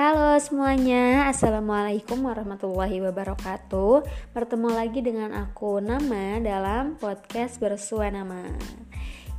[0.00, 4.00] Halo semuanya, Assalamualaikum warahmatullahi wabarakatuh.
[4.32, 8.48] Bertemu lagi dengan aku Nama dalam podcast Bersua Nama.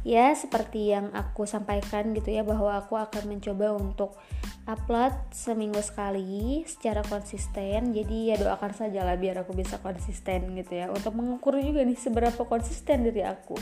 [0.05, 4.21] Ya seperti yang aku sampaikan gitu ya Bahwa aku akan mencoba untuk
[4.70, 7.89] upload seminggu sekali secara konsisten.
[7.89, 10.93] Jadi ya doakan saja lah biar aku bisa konsisten gitu ya.
[10.93, 13.57] Untuk mengukur juga nih seberapa konsisten dari aku.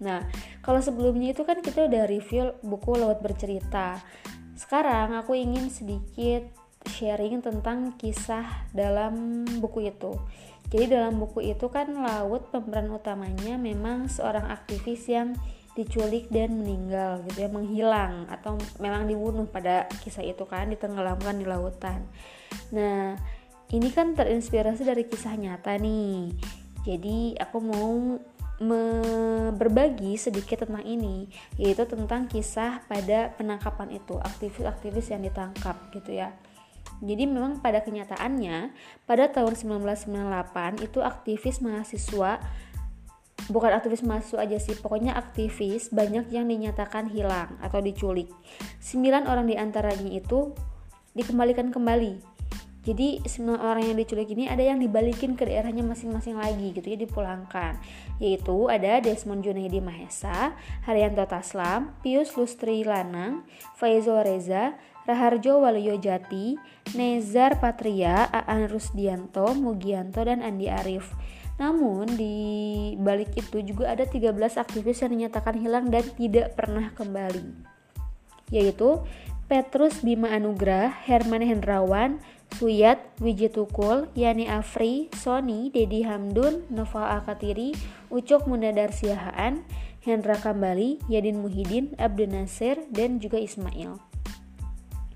[0.00, 0.24] Nah,
[0.64, 4.00] kalau sebelumnya itu kan kita udah review buku Laut Bercerita
[4.58, 6.42] sekarang aku ingin sedikit
[6.90, 10.18] sharing tentang kisah dalam buku itu.
[10.68, 15.32] Jadi dalam buku itu kan Laut pemeran utamanya memang seorang aktivis yang
[15.78, 21.46] diculik dan meninggal gitu ya, menghilang atau memang dibunuh pada kisah itu kan ditenggelamkan di
[21.46, 22.02] lautan.
[22.74, 23.14] Nah,
[23.70, 26.34] ini kan terinspirasi dari kisah nyata nih.
[26.82, 28.18] Jadi aku mau
[28.58, 36.34] berbagi sedikit tentang ini yaitu tentang kisah pada penangkapan itu aktivis-aktivis yang ditangkap gitu ya.
[36.98, 38.74] Jadi memang pada kenyataannya
[39.06, 42.42] pada tahun 1998 itu aktivis mahasiswa
[43.46, 48.26] bukan aktivis mahasiswa aja sih pokoknya aktivis banyak yang dinyatakan hilang atau diculik.
[48.82, 50.50] 9 orang di antaranya itu
[51.14, 52.37] dikembalikan kembali
[52.88, 56.96] jadi semua orang yang diculik ini ada yang dibalikin ke daerahnya masing-masing lagi gitu ya
[56.96, 57.76] dipulangkan
[58.16, 60.56] yaitu ada Desmond Junaidi Mahesa,
[60.88, 63.44] Haryanto Taslam, Pius Lustri Lanang,
[63.76, 66.56] Faizul Reza, Raharjo Waluyo Jati,
[66.96, 71.12] Nezar Patria, Aan Rusdianto, Mugianto, dan Andi Arif.
[71.56, 72.36] Namun di
[73.00, 77.66] balik itu juga ada 13 aktivis yang dinyatakan hilang dan tidak pernah kembali.
[78.52, 79.00] Yaitu
[79.48, 82.20] Petrus Bima Anugrah, Herman Hendrawan,
[82.56, 87.76] Suyat, Wijitukul, Yani Afri, Sony, Dedi Hamdun, Nova Akatiri,
[88.08, 89.62] Ucok Mundadar Siahaan,
[90.00, 94.00] Hendra Kambali, Yadin Muhyiddin, Abdul Nasir, dan juga Ismail.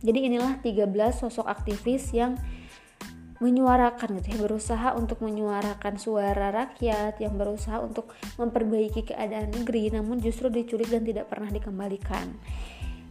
[0.03, 2.37] Jadi inilah 13 sosok aktivis yang
[3.43, 10.23] menyuarakan gitu ya, berusaha untuk menyuarakan suara rakyat, yang berusaha untuk memperbaiki keadaan negeri, namun
[10.23, 12.39] justru diculik dan tidak pernah dikembalikan.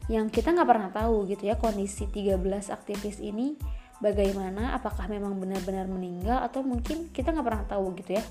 [0.08, 3.60] Yang kita nggak pernah tahu gitu ya kondisi 13 aktivis ini
[4.02, 8.24] bagaimana apakah memang benar-benar meninggal atau mungkin kita nggak pernah tahu gitu ya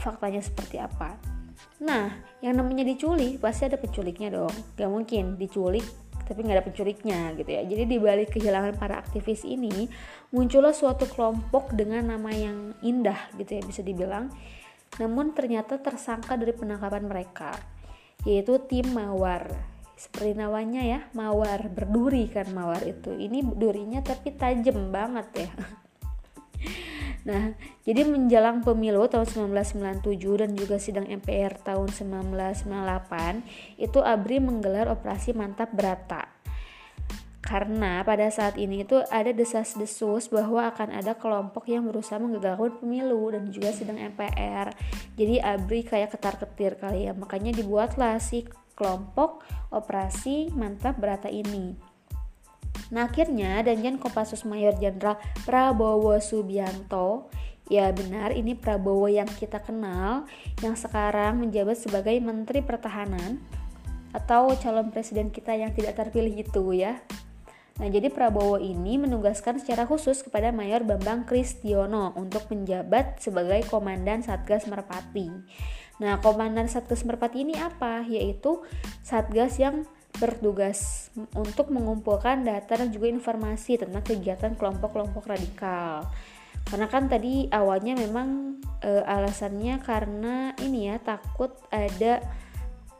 [0.00, 1.20] faktanya seperti apa.
[1.84, 4.52] Nah yang namanya diculik pasti ada penculiknya dong.
[4.74, 5.84] Gak mungkin diculik
[6.22, 7.62] tapi nggak ada penculiknya gitu ya.
[7.68, 9.86] Jadi dibalik kehilangan para aktivis ini
[10.32, 14.32] muncullah suatu kelompok dengan nama yang indah gitu ya bisa dibilang.
[14.96, 17.52] Namun ternyata tersangka dari penangkapan mereka
[18.22, 19.71] yaitu tim Mawar
[20.02, 25.50] seperti namanya ya mawar berduri kan mawar itu ini durinya tapi tajam banget ya
[27.22, 27.54] Nah,
[27.86, 35.30] jadi menjelang pemilu tahun 1997 dan juga sidang MPR tahun 1998, itu ABRI menggelar operasi
[35.30, 36.26] Mantap Berata.
[37.42, 43.30] Karena pada saat ini itu ada desas-desus bahwa akan ada kelompok yang berusaha menggagalkan pemilu
[43.34, 44.74] dan juga sidang MPR.
[45.14, 47.14] Jadi ABRI kayak ketar-ketir kali ya.
[47.14, 51.74] Makanya dibuatlah si kelompok operasi mantap berata ini.
[52.92, 55.16] Nah akhirnya Danjen Kopassus Mayor Jenderal
[55.48, 57.32] Prabowo Subianto
[57.70, 60.28] Ya benar ini Prabowo yang kita kenal
[60.60, 63.38] yang sekarang menjabat sebagai Menteri Pertahanan
[64.12, 67.00] atau calon presiden kita yang tidak terpilih itu ya.
[67.80, 74.20] Nah, jadi Prabowo ini menugaskan secara khusus kepada Mayor Bambang Kristiono untuk menjabat sebagai Komandan
[74.20, 75.32] Satgas Merpati.
[76.02, 78.02] Nah, Komandan Satgas Merpati ini apa?
[78.02, 78.66] Yaitu
[79.06, 79.86] Satgas yang
[80.18, 86.10] bertugas untuk mengumpulkan data dan juga informasi tentang kegiatan kelompok-kelompok radikal.
[86.66, 92.22] Karena kan tadi awalnya memang e, alasannya karena ini ya takut ada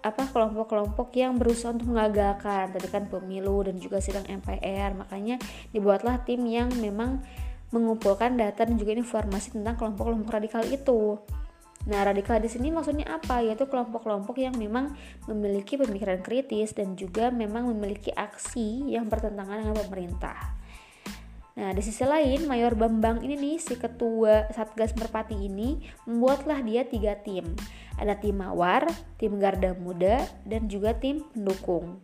[0.02, 5.38] apa kelompok-kelompok yang berusaha untuk mengagalkan tadi kan pemilu dan juga sidang MPR makanya
[5.70, 7.22] dibuatlah tim yang memang
[7.70, 11.22] mengumpulkan data dan juga informasi tentang kelompok-kelompok radikal itu.
[11.82, 13.42] Nah, radikal di sini maksudnya apa?
[13.42, 14.94] Yaitu kelompok-kelompok yang memang
[15.26, 20.38] memiliki pemikiran kritis dan juga memang memiliki aksi yang bertentangan dengan pemerintah.
[21.52, 26.86] Nah, di sisi lain, Mayor Bambang ini nih, si ketua Satgas Merpati ini, membuatlah dia
[26.88, 27.44] tiga tim.
[28.00, 28.88] Ada tim Mawar,
[29.20, 32.00] tim Garda Muda, dan juga tim pendukung.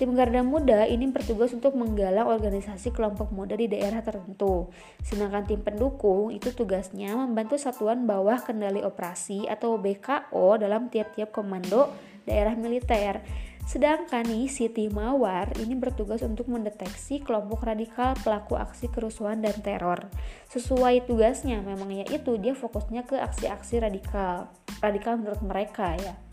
[0.00, 4.72] Tim Garda Muda ini bertugas untuk menggalang organisasi kelompok muda di daerah tertentu.
[5.04, 11.92] Sedangkan tim pendukung itu tugasnya membantu satuan bawah kendali operasi atau BKO dalam tiap-tiap komando
[12.24, 13.20] daerah militer.
[13.62, 19.54] Sedangkan nih si tim Mawar ini bertugas untuk mendeteksi kelompok radikal pelaku aksi kerusuhan dan
[19.62, 20.10] teror.
[20.50, 24.50] Sesuai tugasnya memang yaitu dia fokusnya ke aksi-aksi radikal.
[24.82, 26.31] Radikal menurut mereka ya.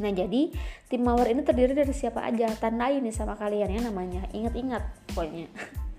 [0.00, 0.50] Nah jadi
[0.88, 2.48] tim mawar ini terdiri dari siapa aja?
[2.56, 4.24] Tandai nih sama kalian ya namanya.
[4.32, 4.82] Ingat-ingat
[5.12, 5.46] pokoknya.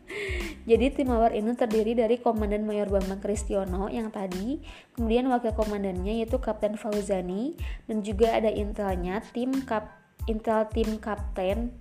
[0.70, 4.60] Jadi tim mawar ini terdiri dari Komandan Mayor Bambang Kristiono yang tadi
[4.92, 7.56] Kemudian wakil komandannya yaitu Kapten Fauzani
[7.88, 9.88] Dan juga ada intelnya tim kap
[10.28, 11.72] Intel tim Kapten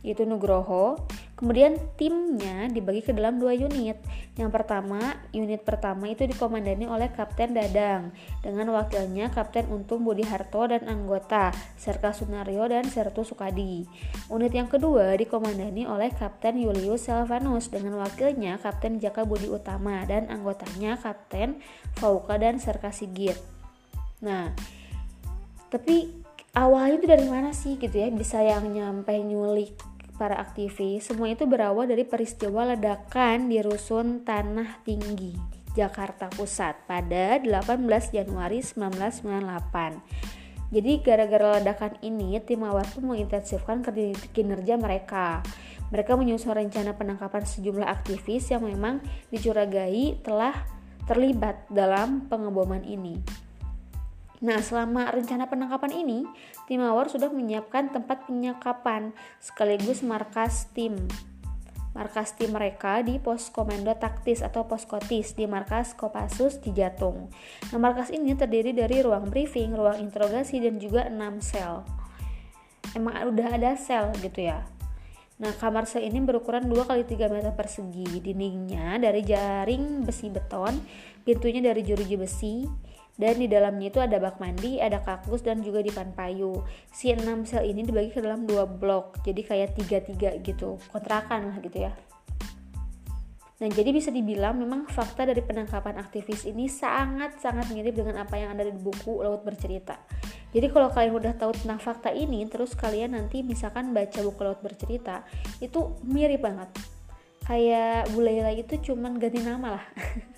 [0.00, 0.96] yaitu Nugroho
[1.36, 4.00] Kemudian timnya dibagi ke dalam dua unit.
[4.40, 8.08] Yang pertama, unit pertama itu dikomandani oleh Kapten Dadang
[8.40, 13.84] dengan wakilnya Kapten Untung Budi Harto dan anggota Serka Sunario dan Sertu Sukadi.
[14.32, 20.32] Unit yang kedua dikomandani oleh Kapten Julius Selvanus dengan wakilnya Kapten Jaka Budi Utama dan
[20.32, 21.60] anggotanya Kapten
[22.00, 23.36] Fauka dan Serka Sigit.
[24.24, 24.56] Nah,
[25.68, 26.16] tapi
[26.56, 31.44] awalnya itu dari mana sih gitu ya bisa yang nyampe nyulik para aktivis, semua itu
[31.44, 35.36] berawal dari peristiwa ledakan di Rusun Tanah Tinggi,
[35.76, 40.72] Jakarta Pusat pada 18 Januari 1998.
[40.72, 43.86] Jadi gara-gara ledakan ini, tim Mawar pun mengintensifkan
[44.34, 45.46] kinerja mereka.
[45.94, 48.98] Mereka menyusun rencana penangkapan sejumlah aktivis yang memang
[49.30, 50.66] dicurigai telah
[51.06, 53.45] terlibat dalam pengeboman ini.
[54.46, 56.22] Nah, selama rencana penangkapan ini,
[56.70, 59.10] tim Mawar sudah menyiapkan tempat penyekapan
[59.42, 60.94] sekaligus markas tim.
[61.98, 67.26] Markas tim mereka di pos komando taktis atau pos kotis di markas Kopassus di Jatung.
[67.74, 71.82] Nah, markas ini terdiri dari ruang briefing, ruang interogasi, dan juga 6 sel.
[72.94, 74.62] Emang udah ada sel gitu ya.
[75.42, 78.22] Nah, kamar sel ini berukuran 2 kali 3 meter persegi.
[78.22, 80.78] Dindingnya dari jaring besi beton,
[81.26, 82.68] pintunya dari jeruji besi,
[83.16, 86.60] dan di dalamnya itu ada bak mandi, ada kakus dan juga dipan payu.
[86.92, 91.56] Si 6 sel ini dibagi ke dalam dua blok, jadi kayak tiga-tiga gitu, kontrakan lah
[91.64, 91.92] gitu ya.
[93.56, 98.52] Nah, jadi bisa dibilang memang fakta dari penangkapan aktivis ini sangat-sangat mirip dengan apa yang
[98.52, 99.96] ada di buku Laut Bercerita.
[100.52, 104.60] Jadi kalau kalian udah tahu tentang fakta ini, terus kalian nanti misalkan baca buku Laut
[104.60, 105.24] Bercerita,
[105.64, 106.68] itu mirip banget.
[107.48, 109.84] Kayak Bu itu cuman ganti nama lah.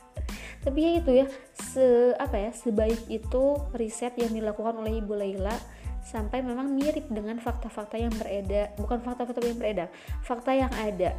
[0.68, 1.26] tapi ya itu ya
[1.56, 5.56] se apa ya sebaik itu riset yang dilakukan oleh Ibu Laila
[6.04, 8.76] sampai memang mirip dengan fakta-fakta yang beredar.
[8.76, 9.88] Bukan fakta-fakta yang beredar
[10.20, 11.16] fakta yang ada.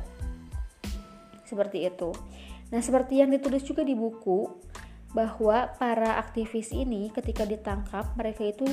[1.50, 2.14] Seperti itu.
[2.70, 4.46] Nah seperti yang ditulis juga di buku
[5.18, 8.70] bahwa para aktivis ini ketika ditangkap mereka itu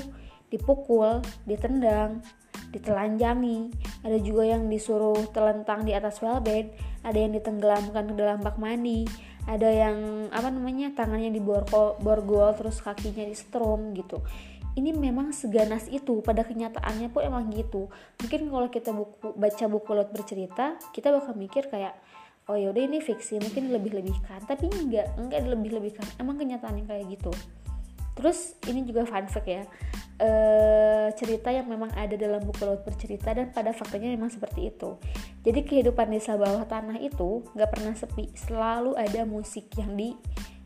[0.52, 2.20] dipukul, ditendang,
[2.68, 3.72] ditelanjangi,
[4.04, 6.68] ada juga yang disuruh telentang di atas wellbed,
[7.00, 9.08] ada yang ditenggelamkan ke dalam bak mandi,
[9.46, 14.18] ada yang apa namanya tangannya di borgol terus kakinya di strom gitu.
[14.76, 17.88] Ini memang seganas itu pada kenyataannya pun emang gitu.
[18.20, 21.96] Mungkin kalau kita buku baca buku laut bercerita kita bakal mikir kayak
[22.50, 27.06] oh yaudah ini fiksi mungkin lebih lebihkan tapi enggak enggak lebih lebihkan emang kenyataannya kayak
[27.14, 27.32] gitu.
[28.16, 29.62] Terus ini juga fun fact ya
[30.20, 30.30] e,
[31.16, 34.96] cerita yang memang ada dalam buku laut bercerita dan pada faktanya memang seperti itu
[35.46, 38.34] jadi kehidupan desa bawah tanah itu nggak pernah sepi.
[38.34, 40.10] Selalu ada musik yang di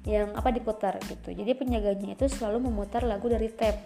[0.09, 1.37] yang apa diputar gitu.
[1.37, 3.77] Jadi penjaganya itu selalu memutar lagu dari tape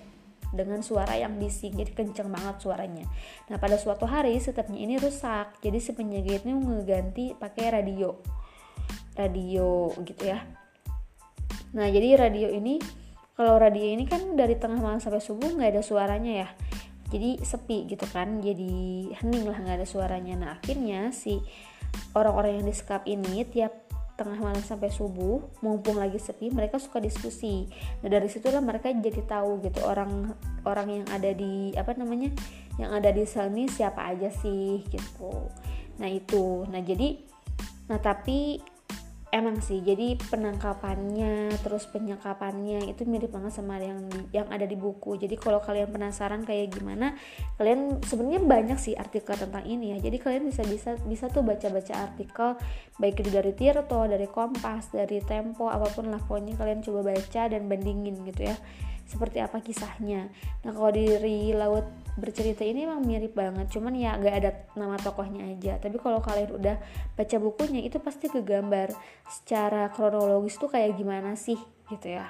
[0.54, 1.74] dengan suara yang bising.
[1.74, 3.10] Jadi kenceng banget suaranya.
[3.50, 5.58] Nah pada suatu hari setapnya ini rusak.
[5.58, 8.14] Jadi si penjaga itu ngeganti pakai radio.
[9.18, 10.46] Radio gitu ya.
[11.74, 12.78] Nah jadi radio ini
[13.34, 16.48] kalau radio ini kan dari tengah malam sampai subuh nggak ada suaranya ya
[17.14, 18.74] jadi sepi gitu kan jadi
[19.22, 20.34] hening lah nggak ada suaranya.
[20.34, 21.38] Nah akhirnya si
[22.18, 27.70] orang-orang yang disekap ini tiap tengah malam sampai subuh mumpung lagi sepi mereka suka diskusi.
[28.02, 30.34] Nah dari situlah mereka jadi tahu gitu orang
[30.66, 32.34] orang yang ada di apa namanya
[32.78, 35.50] yang ada di sini siapa aja sih gitu.
[36.02, 36.66] Nah itu.
[36.66, 37.18] Nah jadi
[37.86, 38.58] nah tapi
[39.34, 45.18] emang sih jadi penangkapannya terus penyekapannya itu mirip banget sama yang yang ada di buku.
[45.18, 47.18] Jadi kalau kalian penasaran kayak gimana
[47.58, 49.98] kalian sebenarnya banyak sih artikel tentang ini ya.
[49.98, 52.54] Jadi kalian bisa bisa bisa tuh baca baca artikel
[53.02, 57.42] baik itu dari Tirto dari Kompas dari Tempo apa pun lah pokoknya kalian coba baca
[57.50, 58.56] dan bandingin gitu ya
[59.04, 60.32] seperti apa kisahnya.
[60.64, 65.50] Nah kalau di laut bercerita ini emang mirip banget cuman ya gak ada nama tokohnya
[65.50, 65.78] aja.
[65.82, 66.76] Tapi kalau kalian udah
[67.14, 68.94] baca bukunya itu pasti kegambar
[69.26, 71.58] secara kronologis tuh kayak gimana sih
[71.90, 72.26] gitu ya.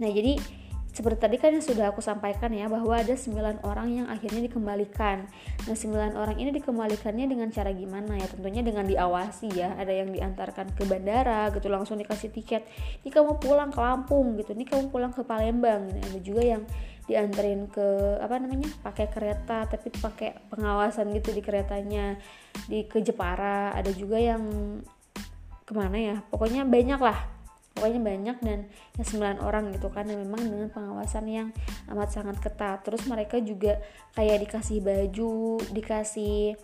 [0.00, 0.59] Nah jadi
[1.00, 5.24] seperti tadi kan yang sudah aku sampaikan ya bahwa ada 9 orang yang akhirnya dikembalikan.
[5.64, 8.28] Nah, 9 orang ini dikembalikannya dengan cara gimana ya?
[8.28, 9.80] Tentunya dengan diawasi ya.
[9.80, 12.68] Ada yang diantarkan ke bandara gitu langsung dikasih tiket.
[13.00, 14.52] Ini kamu pulang ke Lampung gitu.
[14.52, 15.88] Ini kamu pulang ke Palembang.
[15.88, 15.98] Gitu.
[16.04, 16.62] Ada juga yang
[17.08, 18.68] dianterin ke apa namanya?
[18.84, 22.20] pakai kereta tapi pakai pengawasan gitu di keretanya
[22.68, 23.72] di ke Jepara.
[23.72, 24.44] Ada juga yang
[25.64, 26.16] ke mana ya?
[26.28, 27.39] Pokoknya banyak lah
[27.80, 28.68] pokoknya banyak dan
[29.00, 31.48] ya 9 orang gitu kan dan memang dengan pengawasan yang
[31.88, 32.84] amat sangat ketat.
[32.84, 33.80] Terus mereka juga
[34.12, 36.60] kayak dikasih baju dikasih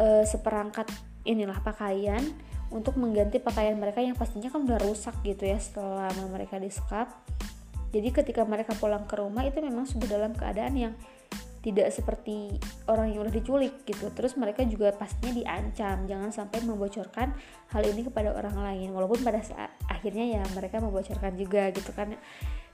[0.00, 0.88] uh, seperangkat
[1.28, 2.24] inilah pakaian
[2.72, 7.12] untuk mengganti pakaian mereka yang pastinya kan udah rusak gitu ya setelah mereka disekap.
[7.92, 10.94] Jadi ketika mereka pulang ke rumah itu memang sudah dalam keadaan yang
[11.58, 12.54] tidak seperti
[12.86, 14.08] orang yang udah diculik gitu.
[14.14, 17.34] Terus mereka juga pastinya diancam jangan sampai membocorkan
[17.72, 18.88] hal ini kepada orang lain.
[18.94, 22.14] Walaupun pada saat akhirnya ya mereka membocorkan juga gitu kan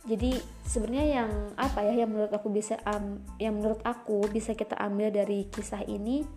[0.05, 0.37] jadi
[0.69, 5.09] sebenarnya yang apa ya yang menurut aku bisa um, yang menurut aku bisa kita ambil
[5.09, 6.29] dari kisah ini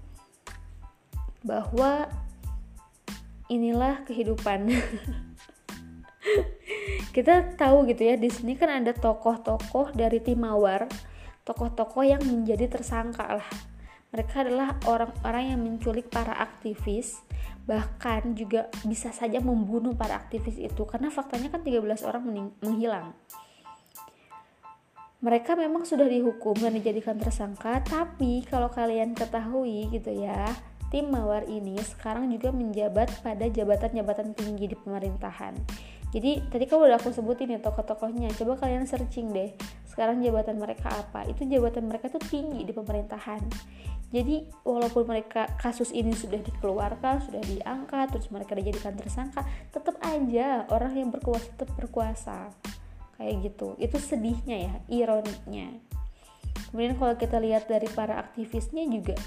[1.43, 2.07] bahwa
[3.51, 4.71] inilah kehidupan
[7.15, 10.87] kita tahu gitu ya di sini kan ada tokoh-tokoh dari Timawar
[11.47, 13.49] tokoh-tokoh yang menjadi tersangka lah.
[14.15, 17.19] Mereka adalah orang-orang yang menculik para aktivis,
[17.67, 22.23] bahkan juga bisa saja membunuh para aktivis itu karena faktanya kan 13 orang
[22.63, 23.11] menghilang.
[25.17, 30.55] Mereka memang sudah dihukum dan dijadikan tersangka, tapi kalau kalian ketahui gitu ya,
[30.87, 35.53] tim Mawar ini sekarang juga menjabat pada jabatan-jabatan tinggi di pemerintahan.
[36.07, 38.31] Jadi tadi kan udah aku sebutin ya tokoh-tokohnya.
[38.39, 39.51] Coba kalian searching deh.
[39.83, 41.27] Sekarang jabatan mereka apa?
[41.27, 43.43] Itu jabatan mereka tuh tinggi di pemerintahan.
[44.07, 50.63] Jadi walaupun mereka kasus ini sudah dikeluarkan, sudah diangkat, terus mereka dijadikan tersangka, tetap aja
[50.71, 52.55] orang yang berkuasa tetap berkuasa.
[53.19, 53.75] Kayak gitu.
[53.75, 55.75] Itu sedihnya ya, ironiknya.
[56.71, 59.19] Kemudian kalau kita lihat dari para aktivisnya juga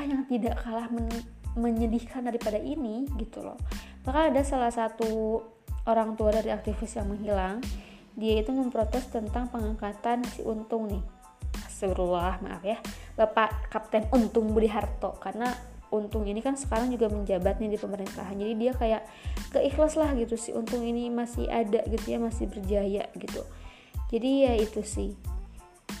[0.00, 1.12] apa yang tidak kalah men
[1.60, 3.60] menyedihkan daripada ini gitu loh.
[4.08, 5.44] Maka ada salah satu
[5.84, 7.60] orang tua dari aktivis yang menghilang
[8.16, 11.04] dia itu memprotes tentang pengangkatan si Untung nih.
[11.68, 12.80] Astagfirullah maaf ya.
[13.12, 15.52] Bapak Kapten Untung Budi Harto karena
[15.92, 18.40] Untung ini kan sekarang juga menjabat nih di pemerintahan.
[18.40, 19.04] Jadi dia kayak
[19.52, 23.44] keikhlas lah gitu si Untung ini masih ada gitu ya masih berjaya gitu.
[24.08, 25.12] Jadi ya itu sih.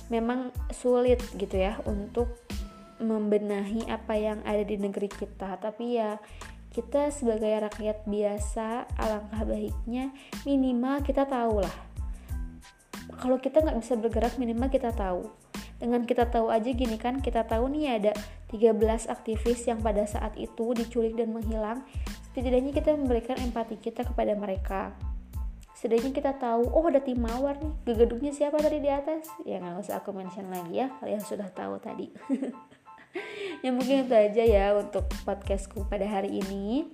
[0.08, 2.32] Memang sulit gitu ya untuk
[3.00, 5.56] membenahi apa yang ada di negeri kita.
[5.58, 6.20] Tapi ya
[6.70, 10.14] kita sebagai rakyat biasa alangkah baiknya
[10.46, 11.90] minimal kita tahu lah
[13.20, 15.28] kalau kita nggak bisa bergerak minimal kita tahu.
[15.80, 18.12] Dengan kita tahu aja gini kan kita tahu nih ada
[18.52, 21.80] 13 aktivis yang pada saat itu diculik dan menghilang
[22.36, 24.92] setidaknya kita memberikan empati kita kepada mereka.
[25.72, 29.24] Setidaknya kita tahu oh ada tim mawar nih gegeduknya siapa tadi di atas?
[29.48, 32.12] Ya nggak usah aku mention lagi ya kalian sudah tahu tadi
[33.64, 36.86] ya mungkin itu aja ya untuk podcastku pada hari ini.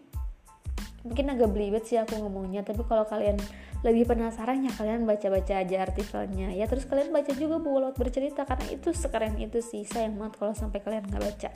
[1.07, 3.39] Mungkin agak belibet sih aku ngomongnya tapi kalau kalian
[3.87, 6.51] lebih penasaran ya kalian baca-baca aja artikelnya.
[6.51, 9.87] Ya terus kalian baca juga Bu Laut bercerita karena itu sekeren itu sih.
[9.87, 11.51] Sayang banget kalau sampai kalian nggak baca.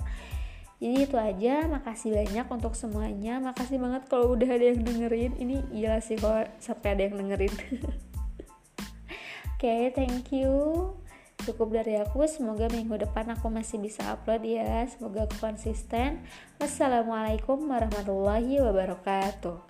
[0.80, 1.66] Jadi itu aja.
[1.66, 3.42] Makasih banyak untuk semuanya.
[3.42, 5.34] Makasih banget kalau udah ada yang dengerin.
[5.34, 7.54] Ini iya sih kalau sampai ada yang dengerin.
[9.60, 10.96] Oke okay, thank you
[11.46, 14.84] cukup dari aku semoga minggu depan aku masih bisa upload ya.
[14.88, 16.20] Semoga konsisten.
[16.60, 19.69] Wassalamualaikum warahmatullahi wabarakatuh